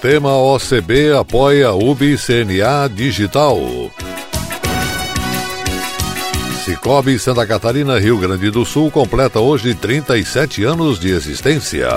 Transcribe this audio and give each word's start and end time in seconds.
Sistema 0.00 0.32
OCB 0.36 1.12
apoia 1.18 1.72
UB 1.72 2.16
CNA 2.16 2.88
Digital. 2.88 3.58
Cicobi 6.64 7.18
Santa 7.18 7.44
Catarina, 7.44 7.98
Rio 7.98 8.16
Grande 8.16 8.48
do 8.48 8.64
Sul, 8.64 8.92
completa 8.92 9.40
hoje 9.40 9.74
37 9.74 10.62
anos 10.62 11.00
de 11.00 11.10
existência. 11.10 11.88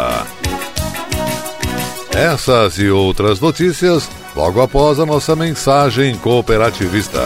Essas 2.11 2.79
e 2.79 2.89
outras 2.89 3.39
notícias 3.39 4.09
logo 4.35 4.59
após 4.63 4.99
a 4.99 5.05
nossa 5.05 5.35
mensagem 5.35 6.15
cooperativista. 6.15 7.19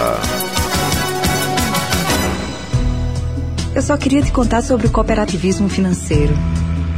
Eu 3.74 3.82
só 3.82 3.96
queria 3.96 4.22
te 4.22 4.34
contar 4.34 4.62
sobre 4.62 4.88
o 4.88 4.92
cooperativismo 4.92 5.70
financeiro 5.70 6.34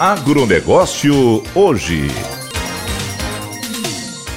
Agronegócio 0.00 1.42
hoje. 1.54 2.08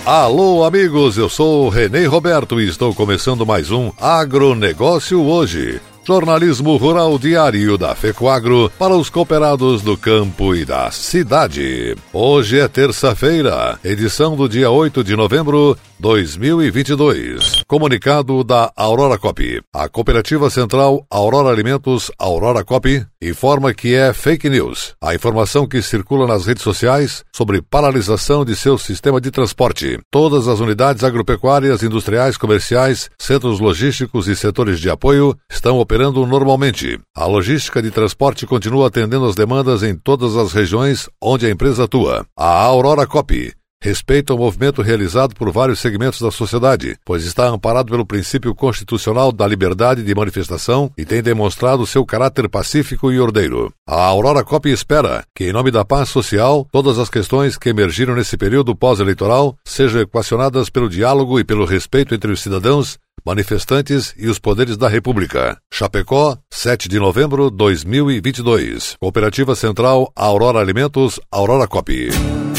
Alô, 0.05 0.65
amigos, 0.65 1.17
eu 1.17 1.29
sou 1.29 1.69
Renê 1.69 2.05
Roberto 2.05 2.59
e 2.59 2.67
estou 2.67 2.93
começando 2.93 3.45
mais 3.45 3.71
um 3.71 3.89
Agronegócio 3.97 5.23
hoje. 5.23 5.79
Jornalismo 6.05 6.75
Rural 6.75 7.17
Diário 7.17 7.77
da 7.77 7.95
FECOAGRO 7.95 8.69
para 8.77 8.93
os 8.93 9.09
cooperados 9.09 9.81
do 9.81 9.95
campo 9.95 10.53
e 10.53 10.65
da 10.65 10.91
cidade. 10.91 11.95
Hoje 12.11 12.59
é 12.59 12.67
terça-feira, 12.67 13.79
edição 13.83 14.35
do 14.35 14.49
dia 14.49 14.69
8 14.69 15.01
de 15.01 15.15
novembro 15.15 15.77
2022. 15.97 17.63
Comunicado 17.65 18.43
da 18.43 18.69
Aurora 18.75 19.17
Cop. 19.17 19.61
A 19.73 19.87
Cooperativa 19.87 20.49
Central 20.49 21.05
Aurora 21.09 21.49
Alimentos 21.49 22.11
Aurora 22.19 22.65
Cop 22.65 23.05
informa 23.21 23.73
que 23.73 23.95
é 23.95 24.11
fake 24.11 24.49
news. 24.49 24.95
A 25.01 25.15
informação 25.15 25.65
que 25.65 25.81
circula 25.81 26.27
nas 26.27 26.45
redes 26.45 26.63
sociais 26.63 27.23
sobre 27.33 27.61
paralisação 27.61 28.43
de 28.43 28.53
seu 28.57 28.77
sistema 28.77 29.21
de 29.21 29.31
transporte. 29.31 29.97
Todas 30.11 30.49
as 30.49 30.59
unidades 30.59 31.05
agropecuárias, 31.05 31.81
industriais, 31.81 32.35
comerciais, 32.35 33.09
centros 33.17 33.61
logísticos 33.61 34.27
e 34.27 34.35
setores 34.35 34.81
de 34.81 34.89
apoio 34.89 35.33
estão 35.49 35.79
operando 35.79 35.92
normalmente. 36.25 36.99
A 37.15 37.25
logística 37.25 37.81
de 37.81 37.91
transporte 37.91 38.45
continua 38.45 38.87
atendendo 38.87 39.25
as 39.25 39.35
demandas 39.35 39.83
em 39.83 39.95
todas 39.95 40.35
as 40.35 40.51
regiões 40.51 41.07
onde 41.21 41.45
a 41.45 41.49
empresa 41.49 41.83
atua. 41.83 42.25
A 42.37 42.63
Aurora 42.63 43.05
Cop 43.05 43.53
respeita 43.83 44.33
o 44.33 44.37
movimento 44.37 44.81
realizado 44.81 45.35
por 45.35 45.51
vários 45.51 45.79
segmentos 45.79 46.21
da 46.21 46.31
sociedade, 46.31 46.95
pois 47.03 47.25
está 47.25 47.49
amparado 47.49 47.91
pelo 47.91 48.05
princípio 48.05 48.55
constitucional 48.55 49.29
da 49.29 49.45
liberdade 49.45 50.01
de 50.01 50.15
manifestação 50.15 50.89
e 50.97 51.03
tem 51.03 51.21
demonstrado 51.21 51.85
seu 51.85 52.05
caráter 52.05 52.47
pacífico 52.47 53.11
e 53.11 53.19
ordeiro. 53.19 53.73
A 53.85 54.05
Aurora 54.05 54.41
Cop 54.41 54.69
espera 54.69 55.25
que, 55.35 55.49
em 55.49 55.51
nome 55.51 55.69
da 55.69 55.83
paz 55.83 56.07
social, 56.07 56.65
todas 56.71 56.97
as 56.97 57.09
questões 57.09 57.57
que 57.57 57.69
emergiram 57.69 58.15
nesse 58.15 58.37
período 58.37 58.73
pós-eleitoral 58.73 59.57
sejam 59.65 59.99
equacionadas 59.99 60.69
pelo 60.69 60.87
diálogo 60.87 61.37
e 61.37 61.43
pelo 61.43 61.65
respeito 61.65 62.15
entre 62.15 62.31
os 62.31 62.41
cidadãos 62.41 62.97
manifestantes 63.25 64.13
e 64.17 64.27
os 64.27 64.39
poderes 64.39 64.77
da 64.77 64.87
República. 64.87 65.57
Chapecó, 65.71 66.37
7 66.49 66.87
de 66.87 66.99
novembro 66.99 67.51
de 67.51 67.57
2022. 67.57 68.95
Cooperativa 68.99 69.55
Central 69.55 70.11
Aurora 70.15 70.59
Alimentos, 70.59 71.19
Aurora 71.29 71.67
Cop. 71.67 72.52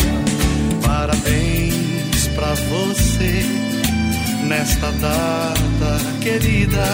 Parabéns 1.15 2.29
pra 2.35 2.55
você 2.55 3.45
nesta 4.49 4.91
data 4.93 5.99
querida. 6.21 6.85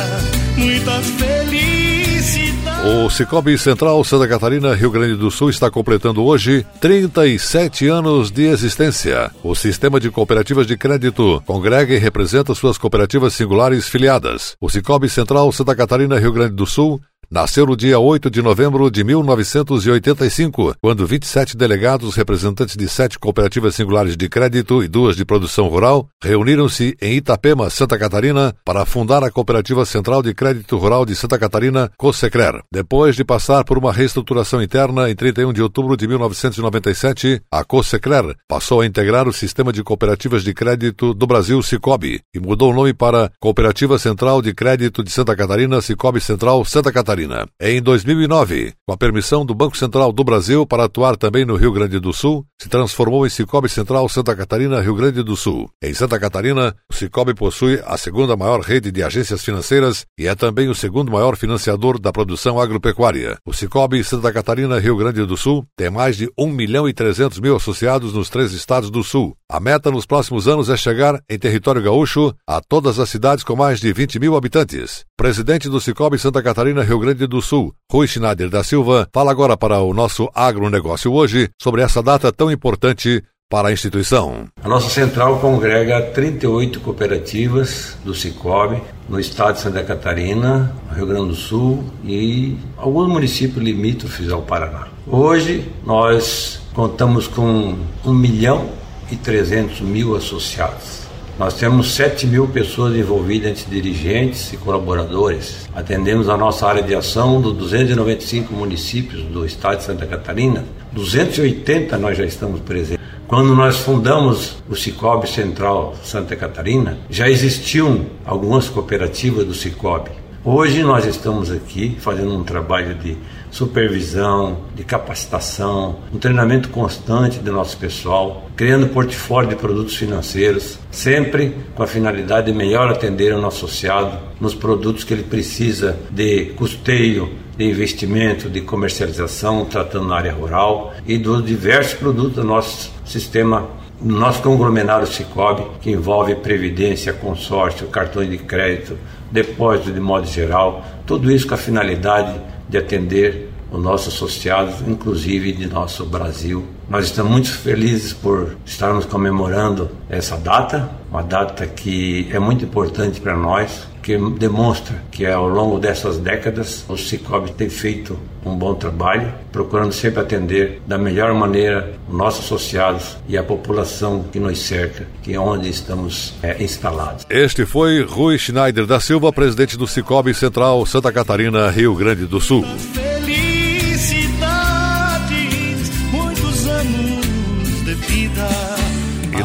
Muitas 0.56 1.06
felicidades. 1.10 2.60
O 2.84 3.08
Cicobi 3.08 3.56
Central 3.56 4.02
Santa 4.04 4.28
Catarina, 4.28 4.74
Rio 4.74 4.90
Grande 4.90 5.16
do 5.16 5.30
Sul, 5.30 5.48
está 5.48 5.70
completando 5.70 6.22
hoje 6.22 6.66
37 6.80 7.88
anos 7.88 8.30
de 8.30 8.42
existência. 8.46 9.30
O 9.42 9.54
sistema 9.54 9.98
de 9.98 10.10
cooperativas 10.10 10.66
de 10.66 10.76
crédito 10.76 11.42
congrega 11.46 11.94
e 11.94 11.98
representa 11.98 12.54
suas 12.54 12.76
cooperativas 12.76 13.32
singulares 13.32 13.88
filiadas. 13.88 14.54
O 14.60 14.68
Cicobi 14.68 15.08
Central 15.08 15.50
Santa 15.52 15.74
Catarina, 15.74 16.18
Rio 16.18 16.32
Grande 16.32 16.54
do 16.54 16.66
Sul, 16.66 17.00
Nasceu 17.32 17.64
no 17.64 17.76
dia 17.76 17.96
8 17.96 18.28
de 18.28 18.42
novembro 18.42 18.90
de 18.90 19.04
1985, 19.04 20.74
quando 20.80 21.06
27 21.06 21.56
delegados 21.56 22.16
representantes 22.16 22.76
de 22.76 22.88
sete 22.88 23.20
cooperativas 23.20 23.76
singulares 23.76 24.16
de 24.16 24.28
crédito 24.28 24.82
e 24.82 24.88
duas 24.88 25.14
de 25.14 25.24
produção 25.24 25.68
rural 25.68 26.08
reuniram-se 26.20 26.96
em 27.00 27.14
Itapema, 27.14 27.70
Santa 27.70 27.96
Catarina, 27.96 28.52
para 28.64 28.84
fundar 28.84 29.22
a 29.22 29.30
Cooperativa 29.30 29.86
Central 29.86 30.24
de 30.24 30.34
Crédito 30.34 30.76
Rural 30.76 31.06
de 31.06 31.14
Santa 31.14 31.38
Catarina, 31.38 31.88
COSECRER. 31.96 32.64
Depois 32.72 33.14
de 33.14 33.24
passar 33.24 33.62
por 33.62 33.78
uma 33.78 33.92
reestruturação 33.92 34.60
interna 34.60 35.08
em 35.08 35.14
31 35.14 35.52
de 35.52 35.62
outubro 35.62 35.96
de 35.96 36.08
1997, 36.08 37.42
a 37.48 37.62
COSECRER 37.62 38.34
passou 38.48 38.80
a 38.80 38.86
integrar 38.86 39.28
o 39.28 39.32
sistema 39.32 39.72
de 39.72 39.84
cooperativas 39.84 40.42
de 40.42 40.52
crédito 40.52 41.14
do 41.14 41.28
Brasil, 41.28 41.62
Cicobi, 41.62 42.20
e 42.34 42.40
mudou 42.40 42.72
o 42.72 42.74
nome 42.74 42.92
para 42.92 43.30
Cooperativa 43.38 44.00
Central 44.00 44.42
de 44.42 44.52
Crédito 44.52 45.04
de 45.04 45.12
Santa 45.12 45.36
Catarina, 45.36 45.80
Cicobi 45.80 46.20
Central, 46.20 46.64
Santa 46.64 46.90
Catarina. 46.90 47.19
Catarina. 47.20 47.46
Em 47.60 47.82
2009, 47.82 48.72
com 48.86 48.92
a 48.92 48.96
permissão 48.96 49.44
do 49.44 49.54
Banco 49.54 49.76
Central 49.76 50.12
do 50.12 50.24
Brasil 50.24 50.66
para 50.66 50.84
atuar 50.84 51.16
também 51.16 51.44
no 51.44 51.56
Rio 51.56 51.72
Grande 51.72 51.98
do 51.98 52.12
Sul, 52.12 52.44
se 52.60 52.68
transformou 52.68 53.26
em 53.26 53.30
Cicobi 53.30 53.68
Central 53.68 54.08
Santa 54.08 54.34
Catarina, 54.34 54.80
Rio 54.80 54.94
Grande 54.94 55.22
do 55.22 55.36
Sul. 55.36 55.70
Em 55.82 55.92
Santa 55.92 56.18
Catarina, 56.18 56.74
o 56.88 56.94
Cicobi 56.94 57.34
possui 57.34 57.80
a 57.84 57.96
segunda 57.96 58.36
maior 58.36 58.60
rede 58.60 58.90
de 58.90 59.02
agências 59.02 59.44
financeiras 59.44 60.06
e 60.18 60.26
é 60.26 60.34
também 60.34 60.68
o 60.68 60.74
segundo 60.74 61.12
maior 61.12 61.36
financiador 61.36 61.98
da 61.98 62.12
produção 62.12 62.60
agropecuária. 62.60 63.36
O 63.44 63.52
Cicobi 63.52 64.02
Santa 64.02 64.32
Catarina, 64.32 64.78
Rio 64.78 64.96
Grande 64.96 65.24
do 65.24 65.36
Sul, 65.36 65.66
tem 65.76 65.90
mais 65.90 66.16
de 66.16 66.30
1 66.38 66.46
milhão 66.48 66.88
e 66.88 66.92
300 66.92 67.38
mil 67.40 67.56
associados 67.56 68.12
nos 68.12 68.30
três 68.30 68.52
estados 68.52 68.90
do 68.90 69.02
Sul. 69.02 69.36
A 69.52 69.58
meta 69.58 69.90
nos 69.90 70.06
próximos 70.06 70.46
anos 70.46 70.70
é 70.70 70.76
chegar, 70.76 71.20
em 71.28 71.36
território 71.36 71.82
gaúcho, 71.82 72.32
a 72.46 72.60
todas 72.60 73.00
as 73.00 73.10
cidades 73.10 73.42
com 73.42 73.56
mais 73.56 73.80
de 73.80 73.92
20 73.92 74.20
mil 74.20 74.36
habitantes. 74.36 75.04
Presidente 75.16 75.68
do 75.68 75.80
Cicobi 75.80 76.20
Santa 76.20 76.40
Catarina, 76.40 76.84
Rio 76.84 77.00
Grande 77.00 77.26
do 77.26 77.42
Sul, 77.42 77.74
Rui 77.90 78.06
Schneider 78.06 78.48
da 78.48 78.62
Silva, 78.62 79.08
fala 79.12 79.32
agora 79.32 79.56
para 79.56 79.80
o 79.80 79.92
nosso 79.92 80.30
agronegócio 80.36 81.12
hoje 81.12 81.50
sobre 81.60 81.82
essa 81.82 82.00
data 82.00 82.30
tão 82.30 82.48
importante 82.48 83.24
para 83.50 83.70
a 83.70 83.72
instituição. 83.72 84.44
A 84.62 84.68
nossa 84.68 84.88
central 84.88 85.40
congrega 85.40 86.00
38 86.00 86.78
cooperativas 86.78 87.96
do 88.04 88.14
Cicobi 88.14 88.80
no 89.08 89.18
estado 89.18 89.54
de 89.54 89.62
Santa 89.62 89.82
Catarina, 89.82 90.72
Rio 90.94 91.06
Grande 91.06 91.30
do 91.30 91.34
Sul 91.34 91.84
e 92.04 92.56
alguns 92.76 93.08
municípios 93.08 93.64
limítrofes 93.64 94.30
ao 94.30 94.42
Paraná. 94.42 94.86
Hoje 95.08 95.68
nós 95.84 96.62
contamos 96.72 97.26
com 97.26 97.76
1 98.04 98.14
milhão 98.14 98.78
e 99.10 99.16
300 99.16 99.80
mil 99.80 100.16
associados. 100.16 101.00
Nós 101.38 101.54
temos 101.54 101.94
7 101.94 102.26
mil 102.26 102.46
pessoas 102.48 102.94
envolvidas 102.94 103.50
entre 103.50 103.80
dirigentes 103.80 104.52
e 104.52 104.58
colaboradores. 104.58 105.68
Atendemos 105.74 106.28
a 106.28 106.36
nossa 106.36 106.66
área 106.66 106.82
de 106.82 106.94
ação 106.94 107.40
dos 107.40 107.56
295 107.56 108.52
municípios 108.52 109.22
do 109.22 109.46
estado 109.46 109.78
de 109.78 109.84
Santa 109.84 110.06
Catarina. 110.06 110.64
280 110.92 111.96
nós 111.96 112.18
já 112.18 112.26
estamos 112.26 112.60
presentes. 112.60 113.02
Quando 113.26 113.54
nós 113.54 113.78
fundamos 113.78 114.56
o 114.68 114.76
Cicobi 114.76 115.28
Central 115.30 115.94
Santa 116.04 116.36
Catarina, 116.36 116.98
já 117.08 117.30
existiam 117.30 118.04
algumas 118.26 118.68
cooperativas 118.68 119.46
do 119.46 119.54
Cicobi. 119.54 120.10
Hoje 120.42 120.82
nós 120.82 121.04
estamos 121.04 121.50
aqui 121.50 121.98
fazendo 122.00 122.34
um 122.34 122.42
trabalho 122.42 122.94
de 122.94 123.14
supervisão, 123.50 124.60
de 124.74 124.82
capacitação, 124.82 125.98
um 126.10 126.18
treinamento 126.18 126.70
constante 126.70 127.40
do 127.40 127.52
nosso 127.52 127.76
pessoal, 127.76 128.48
criando 128.56 128.88
portfólio 128.88 129.50
de 129.50 129.56
produtos 129.56 129.96
financeiros, 129.96 130.78
sempre 130.90 131.54
com 131.74 131.82
a 131.82 131.86
finalidade 131.86 132.50
de 132.50 132.56
melhor 132.56 132.90
atender 132.90 133.34
o 133.34 133.38
nosso 133.38 133.66
associado 133.66 134.16
nos 134.40 134.54
produtos 134.54 135.04
que 135.04 135.12
ele 135.12 135.24
precisa 135.24 135.98
de 136.10 136.46
custeio, 136.56 137.30
de 137.58 137.66
investimento, 137.66 138.48
de 138.48 138.62
comercialização, 138.62 139.66
tratando 139.66 140.08
na 140.08 140.16
área 140.16 140.32
rural 140.32 140.94
e 141.06 141.18
dos 141.18 141.44
diversos 141.44 141.98
produtos 141.98 142.36
do 142.36 142.44
nosso 142.44 142.90
sistema 143.04 143.68
nosso 144.02 144.40
conglomerado 144.40 145.06
Cicobi, 145.06 145.62
que 145.82 145.90
envolve 145.90 146.34
previdência, 146.36 147.12
consórcio, 147.12 147.86
cartões 147.88 148.30
de 148.30 148.38
crédito, 148.38 148.96
depósito 149.30 149.92
de 149.92 150.00
modo 150.00 150.26
geral, 150.26 150.84
tudo 151.06 151.30
isso 151.30 151.46
com 151.46 151.54
a 151.54 151.58
finalidade 151.58 152.40
de 152.68 152.78
atender 152.78 153.50
os 153.70 153.80
nossos 153.82 154.14
associados, 154.14 154.80
inclusive 154.86 155.52
de 155.52 155.66
nosso 155.66 156.04
Brasil. 156.04 156.66
Nós 156.90 157.04
estamos 157.04 157.30
muito 157.30 157.52
felizes 157.52 158.12
por 158.12 158.56
estarmos 158.66 159.04
comemorando 159.04 159.92
essa 160.08 160.36
data, 160.36 160.90
uma 161.08 161.22
data 161.22 161.64
que 161.64 162.28
é 162.32 162.38
muito 162.40 162.64
importante 162.64 163.20
para 163.20 163.36
nós, 163.36 163.86
que 164.02 164.18
demonstra 164.18 165.00
que 165.12 165.24
ao 165.24 165.48
longo 165.48 165.78
dessas 165.78 166.18
décadas 166.18 166.84
o 166.88 166.96
Cicobi 166.96 167.52
tem 167.52 167.70
feito 167.70 168.18
um 168.44 168.56
bom 168.56 168.74
trabalho, 168.74 169.32
procurando 169.52 169.92
sempre 169.92 170.20
atender 170.20 170.82
da 170.84 170.98
melhor 170.98 171.32
maneira 171.32 171.94
os 172.08 172.16
nossos 172.16 172.46
associados 172.46 173.16
e 173.28 173.38
a 173.38 173.42
população 173.44 174.24
que 174.24 174.40
nos 174.40 174.58
cerca, 174.58 175.06
que 175.22 175.32
é 175.32 175.38
onde 175.38 175.68
estamos 175.68 176.34
é, 176.42 176.60
instalados. 176.60 177.24
Este 177.30 177.64
foi 177.64 178.02
Rui 178.02 178.36
Schneider 178.36 178.84
da 178.84 178.98
Silva, 178.98 179.32
presidente 179.32 179.76
do 179.76 179.86
Cicobi 179.86 180.34
Central 180.34 180.84
Santa 180.86 181.12
Catarina, 181.12 181.70
Rio 181.70 181.94
Grande 181.94 182.26
do 182.26 182.40
Sul. 182.40 182.64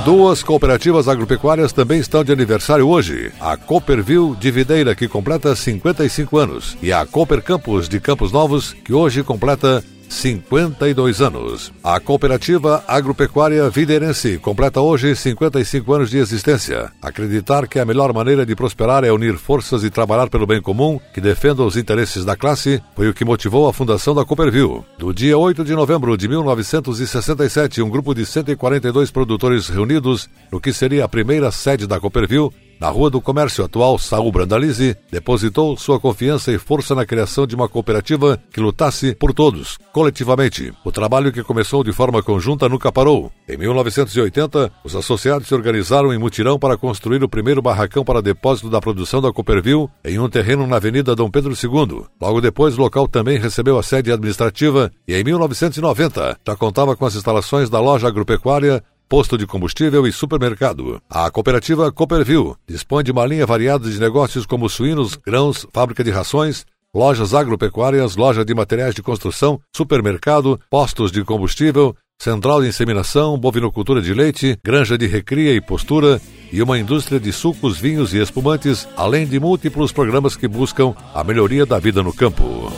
Duas 0.06 0.44
cooperativas 0.44 1.07
agropecuárias 1.07 1.74
também 1.74 2.00
estão 2.00 2.24
de 2.24 2.31
aniversário 2.31 2.88
hoje. 2.88 3.31
A 3.40 3.57
Cooperville 3.57 4.36
de 4.36 4.52
Videira, 4.52 4.94
que 4.94 5.07
completa 5.07 5.56
55 5.56 6.38
anos, 6.38 6.78
e 6.80 6.94
a 6.94 7.04
Cooper 7.07 7.42
Campos 7.42 7.90
de 7.90 8.00
Campos 8.00 8.31
Novos, 8.31 8.72
que 8.86 8.94
hoje 8.94 9.24
completa 9.24 9.84
52 10.10 11.22
anos. 11.22 11.72
A 11.84 12.00
cooperativa 12.00 12.84
agropecuária 12.88 13.69
videirense 13.69 14.38
completa 14.38 14.81
hoje 14.81 15.16
55 15.16 15.94
anos 15.94 16.10
de 16.10 16.18
existência. 16.18 16.92
Acreditar 17.02 17.68
que 17.68 17.80
a 17.80 17.86
melhor 17.86 18.13
maneira 18.13 18.46
de 18.46 18.56
prosperar 18.56 19.04
é 19.04 19.12
unir 19.12 19.38
forças 19.38 19.84
e 19.84 19.90
trabalhar 19.90 20.30
pelo 20.30 20.48
bem 20.48 20.62
comum, 20.62 21.00
que 21.13 21.22
defenda 21.22 21.63
os 21.63 21.78
interesses 21.78 22.25
da 22.25 22.36
classe, 22.36 22.81
foi 22.96 23.10
o 23.10 23.13
que 23.13 23.25
motivou 23.25 23.68
a 23.68 23.74
fundação 23.74 24.13
da 24.13 24.25
Cooperville. 24.25 24.84
Do 24.98 25.13
dia 25.13 25.38
8 25.38 25.63
de 25.63 25.74
novembro 25.74 26.18
de 26.18 26.28
1967, 26.28 27.81
um 27.81 27.90
grupo 27.90 28.13
de 28.13 28.25
142 28.25 29.12
produtores 29.12 29.68
reunidos 29.69 30.30
no 30.52 30.60
que 30.60 30.74
seria 30.74 31.06
a 31.06 31.10
primeira 31.10 31.52
sede 31.52 31.88
da 31.88 32.00
Cooperville 32.00 32.50
na 32.80 32.89
Rua 32.89 33.10
do 33.10 33.22
Comércio 33.22 33.63
atual 33.63 33.98
Saul 33.98 34.31
Brandalize, 34.31 34.95
depositou 35.12 35.77
sua 35.77 36.00
confiança 36.00 36.51
e 36.51 36.57
força 36.57 36.94
na 36.94 37.06
criação 37.06 37.48
de 37.48 37.56
uma 37.56 37.69
cooperativa 37.69 38.39
que 38.51 38.60
lutasse 38.60 39.16
por 39.16 39.33
todos, 39.33 39.77
coletivamente. 39.92 40.74
O 40.83 40.92
trabalho 40.92 41.31
que 41.31 41.44
começou 41.44 41.83
de 41.83 41.92
forma 41.92 42.22
conjunta 42.22 42.68
nunca 42.69 42.92
parou. 42.92 43.31
Em 43.48 43.57
1980, 43.57 44.72
os 44.83 44.95
associados 44.95 45.48
se 45.48 45.56
organizaram 45.56 46.13
em 46.13 46.18
mutirão 46.18 46.60
para 46.60 46.77
construir 46.77 47.24
o 47.24 47.30
primeiro 47.30 47.62
barracão 47.62 48.04
para 48.04 48.22
depósito 48.22 48.69
da 48.69 48.81
produção 48.81 49.21
da 49.21 49.31
Cooperville 49.31 49.88
em 50.04 50.19
um 50.19 50.30
terreno 50.30 50.68
na 50.68 50.78
Avenida 50.78 51.16
Dom 51.16 51.30
Pedro 51.30 51.54
II. 51.54 52.06
Logo 52.21 52.42
depois, 52.42 52.78
o 52.78 52.81
local 52.81 53.07
também 53.07 53.38
recebeu 53.38 53.78
a 53.78 53.83
sede 53.83 54.12
administrativa 54.12 54.92
e 55.07 55.16
em 55.16 55.24
1990 55.24 56.38
já 56.45 56.56
contava 56.56 56.95
com 56.95 57.06
as 57.06 57.16
instalações 57.16 57.69
da 57.69 57.80
loja 57.80 58.07
agropecuária 58.07 58.83
posto 59.07 59.38
de 59.38 59.46
combustível 59.46 60.06
e 60.07 60.12
supermercado. 60.12 61.02
A 61.10 61.30
cooperativa 61.30 61.92
Cooperville 61.92 62.56
dispõe 62.68 63.04
de 63.04 63.12
uma 63.12 63.25
linha 63.25 63.46
variada 63.46 63.90
de 63.90 64.00
negócios 64.00 64.46
como 64.46 64.69
suínos, 64.69 65.16
grãos, 65.16 65.68
fábrica 65.74 66.04
de 66.04 66.12
rações, 66.12 66.66
lojas 66.94 67.34
agropecuárias, 67.34 68.16
loja 68.16 68.46
de 68.46 68.54
materiais 68.54 68.96
de 68.96 69.04
construção, 69.04 69.60
supermercado, 69.75 70.60
postos 70.69 71.12
de 71.12 71.24
combustível, 71.24 71.96
central 72.18 72.62
de 72.62 72.69
inseminação, 72.69 73.38
bovinocultura 73.38 74.02
de 74.02 74.13
leite, 74.13 74.57
granja 74.63 74.98
de 74.98 75.06
recria 75.06 75.54
e 75.54 75.62
postura 75.62 76.22
e 76.52 76.62
uma 76.62 76.80
indústria 76.80 77.19
de 77.19 77.31
sucos, 77.34 77.78
vinhos 77.78 78.13
e 78.13 78.22
espumantes, 78.22 78.88
além 78.96 79.28
de 79.28 79.40
múltiplos 79.40 79.92
programas 79.92 80.36
que 80.36 80.48
buscam 80.48 80.96
a 81.13 81.24
melhoria 81.24 81.66
da 81.66 81.78
vida 81.80 82.02
no 82.02 82.13
campo. 82.13 82.72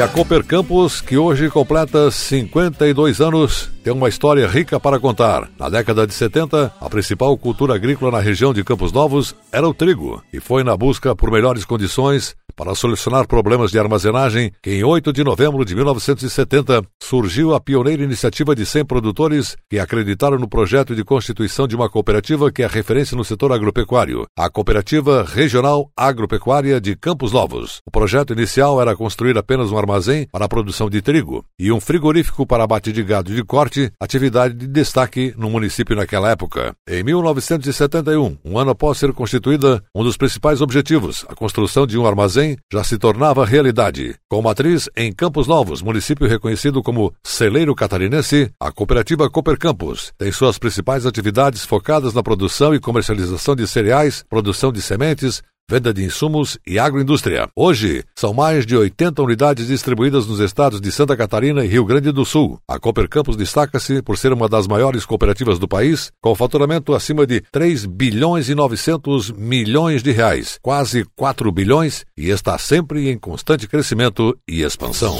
E 0.00 0.02
a 0.02 0.08
Cooper 0.08 0.42
Campus, 0.42 1.02
que 1.02 1.18
hoje 1.18 1.50
completa 1.50 2.10
52 2.10 3.20
anos, 3.20 3.68
tem 3.82 3.92
uma 3.92 4.08
história 4.08 4.46
rica 4.46 4.78
para 4.78 5.00
contar. 5.00 5.48
Na 5.58 5.68
década 5.68 6.06
de 6.06 6.14
70, 6.14 6.72
a 6.80 6.90
principal 6.90 7.36
cultura 7.36 7.74
agrícola 7.74 8.12
na 8.12 8.20
região 8.20 8.52
de 8.52 8.64
Campos 8.64 8.92
Novos 8.92 9.34
era 9.50 9.68
o 9.68 9.74
trigo, 9.74 10.22
e 10.32 10.40
foi 10.40 10.62
na 10.62 10.76
busca 10.76 11.14
por 11.14 11.30
melhores 11.30 11.64
condições 11.64 12.36
para 12.60 12.74
solucionar 12.74 13.26
problemas 13.26 13.70
de 13.70 13.78
armazenagem 13.78 14.52
que, 14.62 14.70
em 14.70 14.84
8 14.84 15.12
de 15.12 15.24
novembro 15.24 15.64
de 15.64 15.74
1970, 15.74 16.82
surgiu 17.02 17.54
a 17.54 17.60
pioneira 17.60 18.02
iniciativa 18.02 18.54
de 18.54 18.66
100 18.66 18.84
produtores 18.84 19.56
que 19.68 19.78
acreditaram 19.78 20.38
no 20.38 20.48
projeto 20.48 20.94
de 20.94 21.04
constituição 21.04 21.66
de 21.66 21.74
uma 21.74 21.88
cooperativa 21.88 22.52
que 22.52 22.62
é 22.62 22.66
referência 22.66 23.16
no 23.16 23.24
setor 23.24 23.52
agropecuário, 23.52 24.26
a 24.38 24.50
Cooperativa 24.50 25.24
Regional 25.24 25.90
Agropecuária 25.96 26.80
de 26.80 26.94
Campos 26.96 27.32
Novos. 27.32 27.78
O 27.86 27.90
projeto 27.90 28.32
inicial 28.32 28.80
era 28.80 28.96
construir 28.96 29.38
apenas 29.38 29.70
um 29.72 29.78
armazém 29.78 30.26
para 30.30 30.44
a 30.44 30.48
produção 30.48 30.90
de 30.90 31.00
trigo 31.00 31.44
e 31.58 31.72
um 31.72 31.80
frigorífico 31.80 32.46
para 32.46 32.64
abate 32.64 32.92
de 32.92 33.02
gado 33.02 33.34
de 33.34 33.42
corte, 33.42 33.69
atividade 34.00 34.54
de 34.54 34.66
destaque 34.66 35.34
no 35.36 35.50
município 35.50 35.94
naquela 35.96 36.30
época. 36.30 36.74
Em 36.88 37.02
1971, 37.02 38.38
um 38.44 38.58
ano 38.58 38.70
após 38.70 38.98
ser 38.98 39.12
constituída, 39.12 39.82
um 39.94 40.02
dos 40.02 40.16
principais 40.16 40.60
objetivos, 40.60 41.24
a 41.28 41.34
construção 41.34 41.86
de 41.86 41.98
um 41.98 42.06
armazém 42.06 42.56
já 42.72 42.82
se 42.82 42.98
tornava 42.98 43.44
realidade. 43.44 44.14
Com 44.28 44.42
matriz 44.42 44.88
em 44.96 45.12
Campos 45.12 45.46
Novos, 45.46 45.82
município 45.82 46.26
reconhecido 46.26 46.82
como 46.82 47.12
celeiro 47.22 47.74
catarinense, 47.74 48.50
a 48.60 48.72
cooperativa 48.72 49.28
Cooper 49.30 49.58
Campos 49.58 50.12
tem 50.18 50.32
suas 50.32 50.58
principais 50.58 51.06
atividades 51.06 51.64
focadas 51.64 52.14
na 52.14 52.22
produção 52.22 52.74
e 52.74 52.80
comercialização 52.80 53.54
de 53.54 53.66
cereais, 53.66 54.24
produção 54.28 54.72
de 54.72 54.82
sementes, 54.82 55.42
venda 55.70 55.94
de 55.94 56.02
insumos 56.02 56.58
e 56.66 56.80
agroindústria. 56.80 57.48
Hoje, 57.54 58.02
são 58.16 58.34
mais 58.34 58.66
de 58.66 58.76
80 58.76 59.22
unidades 59.22 59.68
distribuídas 59.68 60.26
nos 60.26 60.40
estados 60.40 60.80
de 60.80 60.90
Santa 60.90 61.16
Catarina 61.16 61.64
e 61.64 61.68
Rio 61.68 61.84
Grande 61.84 62.10
do 62.10 62.24
Sul. 62.24 62.58
A 62.66 62.76
Cooper 62.76 63.08
Campos 63.08 63.36
destaca-se 63.36 64.02
por 64.02 64.18
ser 64.18 64.32
uma 64.32 64.48
das 64.48 64.66
maiores 64.66 65.06
cooperativas 65.06 65.60
do 65.60 65.68
país, 65.68 66.10
com 66.20 66.34
faturamento 66.34 66.92
acima 66.92 67.24
de 67.24 67.40
3 67.52 67.86
bilhões 67.86 68.48
e 68.48 68.54
900 68.56 69.30
milhões 69.30 70.02
de 70.02 70.10
reais, 70.10 70.58
quase 70.60 71.06
4 71.14 71.52
bilhões, 71.52 72.04
e 72.18 72.30
está 72.30 72.58
sempre 72.58 73.08
em 73.08 73.16
constante 73.16 73.68
crescimento 73.68 74.36
e 74.48 74.62
expansão. 74.62 75.16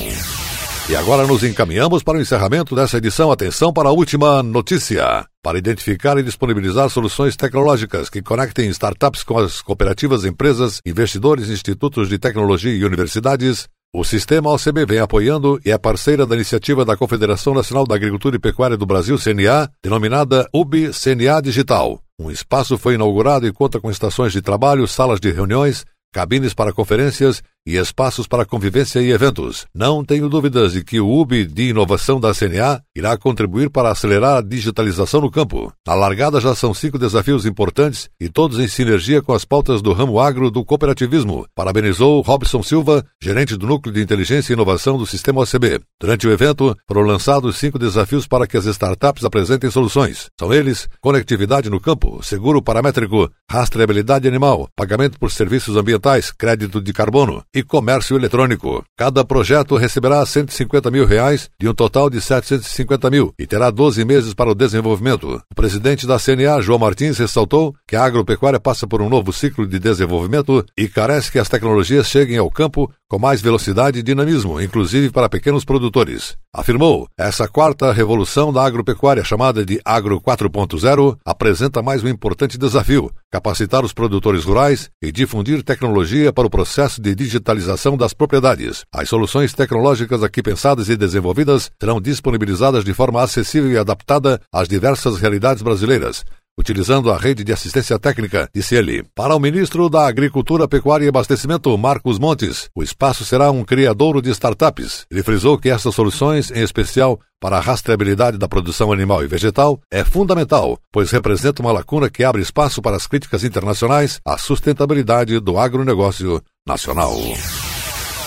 E 0.89 0.97
agora 0.97 1.29
nos 1.29 1.45
encaminhamos 1.45 2.03
para 2.03 2.19
o 2.19 2.21
encerramento 2.21 2.75
dessa 2.75 2.97
edição. 2.97 3.31
Atenção 3.31 3.73
para 3.73 3.89
a 3.89 3.93
última 3.93 4.43
notícia. 4.43 5.30
Para 5.43 5.59
identificar 5.59 6.19
e 6.19 6.23
disponibilizar 6.23 6.91
soluções 6.91 7.35
tecnológicas 7.35 8.11
que 8.11 8.21
conectem 8.21 8.69
startups 8.69 9.23
com 9.23 9.39
as 9.39 9.63
cooperativas, 9.63 10.27
empresas, 10.27 10.83
investidores, 10.85 11.49
institutos 11.49 12.11
de 12.11 12.19
tecnologia 12.19 12.75
e 12.75 12.85
universidades, 12.85 13.67
o 13.95 14.05
Sistema 14.05 14.53
OCB 14.53 14.85
vem 14.85 14.99
apoiando 14.99 15.59
e 15.65 15.71
é 15.71 15.79
parceira 15.79 16.27
da 16.27 16.35
iniciativa 16.35 16.85
da 16.85 16.95
Confederação 16.95 17.55
Nacional 17.55 17.87
da 17.87 17.95
Agricultura 17.95 18.37
e 18.37 18.39
Pecuária 18.39 18.77
do 18.77 18.85
Brasil, 18.85 19.17
CNA, 19.19 19.71
denominada 19.83 20.47
UB 20.53 20.91
CNA 20.93 21.41
Digital. 21.41 22.03
Um 22.21 22.31
espaço 22.31 22.77
foi 22.77 22.97
inaugurado 22.97 23.47
e 23.47 23.53
conta 23.53 23.81
com 23.81 23.91
estações 23.91 24.35
de 24.35 24.43
trabalho, 24.43 24.87
salas 24.87 25.19
de 25.19 25.31
reuniões, 25.31 25.87
cabines 26.13 26.53
para 26.53 26.73
conferências 26.73 27.43
e 27.67 27.77
espaços 27.77 28.27
para 28.27 28.45
convivência 28.45 29.01
e 29.01 29.11
eventos. 29.11 29.67
Não 29.75 30.05
tenho 30.05 30.29
dúvidas 30.29 30.73
de 30.73 30.83
que 30.83 31.01
o 31.01 31.21
UB 31.21 31.45
de 31.45 31.71
inovação 31.71 32.19
da 32.19 32.35
CNA 32.35 32.83
irá 32.97 33.17
contribuir 33.17 33.71
para 33.71 33.91
acelerar 33.91 34.39
a 34.39 34.43
digitalização 34.43 35.21
no 35.21 35.31
campo. 35.31 35.73
Na 35.87 35.95
largada 35.95 36.41
já 36.41 36.55
são 36.55 36.73
cinco 36.73 36.99
desafios 36.99 37.45
importantes 37.45 38.09
e 38.21 38.29
todos 38.29 38.59
em 38.59 38.69
sinergia 38.69 39.23
com 39.23 39.33
as 39.33 39.45
pautas 39.45 39.83
do 39.83 39.93
ramo 39.93 40.19
agro 40.19 40.51
do 40.51 40.65
cooperativismo. 40.65 41.47
Parabenizou 41.55 42.21
Robson 42.23 42.63
Silva, 42.63 43.05
gerente 43.23 43.57
do 43.57 43.67
Núcleo 43.67 43.95
de 43.95 44.03
Inteligência 44.03 44.53
e 44.53 44.55
Inovação 44.55 44.97
do 44.97 45.07
Sistema 45.07 45.43
OCB. 45.43 45.81
Durante 46.01 46.27
o 46.27 46.33
evento, 46.33 46.77
foram 46.87 47.03
lançados 47.03 47.59
cinco 47.59 47.79
desafios 47.79 48.27
para 48.27 48.47
que 48.47 48.57
as 48.57 48.65
startups 48.65 49.25
apresentem 49.25 49.71
soluções. 49.71 50.29
São 50.39 50.53
eles: 50.53 50.89
conectividade 51.01 51.69
no 51.69 51.81
campo, 51.81 52.21
seguro 52.23 52.63
paramétrico, 52.63 53.31
rastreabilidade 53.51 54.27
animal, 54.27 54.69
pagamento 54.75 55.19
por 55.19 55.31
serviços 55.31 55.77
ambientais, 55.77 56.33
crédito 56.33 56.81
de 56.81 56.93
carbono 56.93 57.43
e 57.55 57.63
comércio 57.63 58.17
eletrônico. 58.17 58.85
Cada 58.97 59.25
projeto 59.25 59.77
receberá 59.77 60.25
150 60.25 60.91
mil 60.91 61.05
reais 61.05 61.51
de 61.59 61.69
um 61.69 61.75
total 61.75 62.09
de 62.09 62.21
750 62.21 63.11
mil 63.11 63.35
e 63.39 63.47
terá 63.47 63.71
12 63.71 64.05
meses 64.05 64.35
para 64.35 64.51
o 64.51 64.55
desenvolvimento. 64.55 65.43
O 65.51 65.55
presidente 65.55 66.07
da 66.07 66.19
CNA, 66.19 66.61
João 66.61 66.79
Martins, 66.79 67.19
ressaltou 67.19 67.75
que 67.87 67.97
a 67.97 68.05
agropecuária 68.05 68.61
passa 68.61 68.87
por 68.87 69.03
um 69.03 69.09
novo 69.09 69.33
ciclo 69.33 69.67
de 69.67 69.79
desenvolvimento 69.79 70.65
e 70.77 70.89
carece 70.89 71.33
que 71.33 71.39
as 71.39 71.49
tecnologias 71.49 72.07
cheguem 72.07 72.39
ao 72.39 72.51
campo 72.51 72.91
com 73.11 73.19
mais 73.19 73.41
velocidade 73.41 73.99
e 73.99 74.03
dinamismo, 74.05 74.61
inclusive 74.61 75.11
para 75.11 75.29
pequenos 75.29 75.65
produtores. 75.65 76.37
Afirmou, 76.55 77.09
essa 77.19 77.49
quarta 77.49 77.93
revolução 77.93 78.53
da 78.53 78.65
agropecuária, 78.65 79.25
chamada 79.25 79.67
de 79.67 79.81
Agro 79.85 80.21
4.0, 80.21 81.19
apresenta 81.25 81.83
mais 81.83 82.05
um 82.05 82.09
importante 82.09 82.57
desafio: 82.57 83.11
capacitar 83.29 83.85
os 83.85 83.93
produtores 83.93 84.45
rurais 84.45 84.91
e 85.03 85.11
difundir 85.11 85.65
tecnologia 85.65 86.33
para 86.33 86.47
o 86.47 86.51
processo 86.51 87.03
de 87.03 87.13
digitalização 87.41 87.97
das 87.97 88.13
propriedades. 88.13 88.85
As 88.93 89.09
soluções 89.09 89.53
tecnológicas 89.53 90.23
aqui 90.23 90.43
pensadas 90.43 90.89
e 90.89 90.97
desenvolvidas 90.97 91.71
serão 91.81 92.01
disponibilizadas 92.01 92.85
de 92.85 92.95
forma 92.95 93.23
acessível 93.23 93.71
e 93.73 93.79
adaptada 93.79 94.41
às 94.53 94.69
diversas 94.69 95.19
realidades 95.19 95.63
brasileiras, 95.63 96.25
utilizando 96.61 97.11
a 97.11 97.17
rede 97.17 97.43
de 97.43 97.53
assistência 97.53 97.99
técnica, 97.99 98.49
disse 98.55 98.77
ele. 98.77 99.03
Para 99.15 99.35
o 99.35 99.41
ministro 99.41 99.89
da 99.89 100.07
Agricultura, 100.07 100.69
Pecuária 100.69 101.07
e 101.07 101.09
Abastecimento, 101.09 101.77
Marcos 101.79 102.19
Montes, 102.19 102.69
o 102.77 102.83
espaço 102.83 103.25
será 103.25 103.51
um 103.51 103.65
criadouro 103.65 104.21
de 104.21 104.31
startups. 104.31 105.07
Ele 105.11 105.23
frisou 105.23 105.59
que 105.59 105.71
essas 105.71 105.95
soluções, 105.95 106.51
em 106.51 106.63
especial 106.63 107.19
para 107.41 107.57
a 107.57 107.61
rastreabilidade 107.61 108.37
da 108.37 108.47
produção 108.47 108.93
animal 108.93 109.25
e 109.25 109.27
vegetal, 109.27 109.81
é 109.91 110.05
fundamental, 110.05 110.79
pois 110.93 111.11
representa 111.11 111.63
uma 111.63 111.73
lacuna 111.73 112.11
que 112.11 112.23
abre 112.23 112.43
espaço 112.43 112.83
para 112.83 112.97
as 112.97 113.07
críticas 113.07 113.43
internacionais 113.43 114.21
à 114.25 114.37
sustentabilidade 114.37 115.41
do 115.41 115.59
agronegócio 115.59 116.43
nacional. 116.67 117.15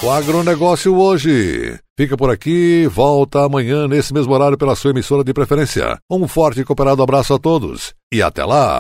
O 0.03 0.09
agronegócio 0.11 0.97
hoje. 0.97 1.79
Fica 1.97 2.17
por 2.17 2.29
aqui, 2.29 2.85
volta 2.87 3.45
amanhã 3.45 3.87
nesse 3.87 4.13
mesmo 4.13 4.33
horário 4.33 4.57
pela 4.57 4.75
sua 4.75 4.91
emissora 4.91 5.23
de 5.23 5.33
preferência. 5.33 5.97
Um 6.11 6.27
forte 6.27 6.59
e 6.59 6.65
cooperado 6.65 7.01
abraço 7.01 7.33
a 7.33 7.39
todos 7.39 7.93
e 8.11 8.21
até 8.21 8.43
lá! 8.43 8.79